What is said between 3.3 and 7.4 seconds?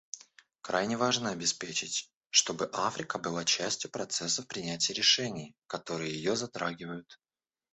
частью процессов принятия решений, которые ее затрагивают.